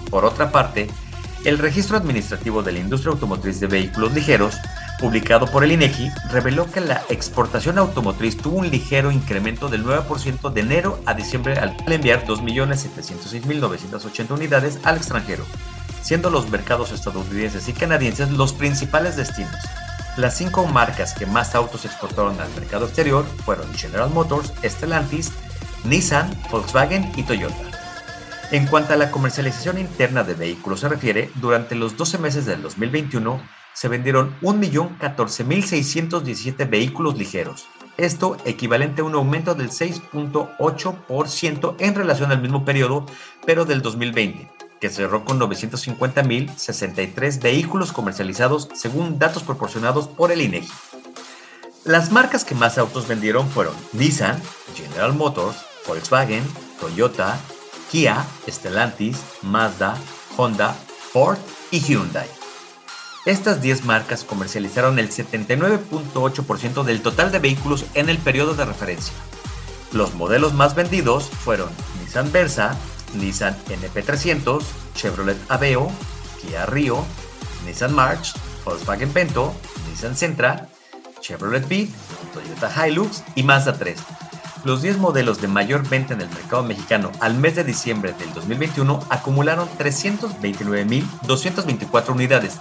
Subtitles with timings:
[0.09, 0.87] Por otra parte,
[1.45, 4.55] el registro administrativo de la industria automotriz de vehículos ligeros,
[4.99, 10.51] publicado por el INEGI, reveló que la exportación automotriz tuvo un ligero incremento del 9%
[10.51, 15.45] de enero a diciembre al enviar 2.706.980 unidades al extranjero,
[16.01, 19.53] siendo los mercados estadounidenses y canadienses los principales destinos.
[20.17, 25.33] Las cinco marcas que más autos exportaron al mercado exterior fueron General Motors, Stellantis,
[25.83, 27.69] Nissan, Volkswagen y Toyota.
[28.51, 32.61] En cuanto a la comercialización interna de vehículos se refiere, durante los 12 meses del
[32.61, 33.41] 2021
[33.73, 37.67] se vendieron 1.014.617 vehículos ligeros.
[37.97, 43.05] Esto equivalente a un aumento del 6.8% en relación al mismo periodo,
[43.45, 44.54] pero del 2020
[44.89, 50.71] cerró con 950.063 vehículos comercializados según datos proporcionados por el INEGI.
[51.83, 54.41] Las marcas que más autos vendieron fueron Nissan,
[54.75, 56.43] General Motors, Volkswagen,
[56.79, 57.37] Toyota,
[57.91, 59.95] Kia, Stellantis, Mazda,
[60.35, 60.75] Honda,
[61.11, 61.37] Ford
[61.71, 62.27] y Hyundai.
[63.25, 69.13] Estas 10 marcas comercializaron el 79.8% del total de vehículos en el periodo de referencia.
[69.91, 71.69] Los modelos más vendidos fueron
[72.01, 72.77] Nissan Versa,
[73.15, 75.91] Nissan NP300, Chevrolet Aveo,
[76.41, 77.03] Kia Rio,
[77.65, 78.31] Nissan March,
[78.63, 79.53] Volkswagen Bento,
[79.89, 80.69] Nissan Sentra,
[81.19, 81.89] Chevrolet Beat,
[82.33, 83.99] Toyota Hilux y Mazda 3.
[84.63, 88.33] Los 10 modelos de mayor venta en el mercado mexicano al mes de diciembre del
[88.33, 92.57] 2021 acumularon 329.224 unidades,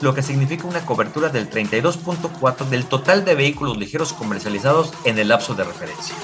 [0.00, 5.28] lo que significa una cobertura del 32.4 del total de vehículos ligeros comercializados en el
[5.28, 6.16] lapso de referencia.